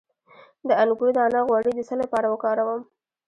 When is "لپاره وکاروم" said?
2.01-2.81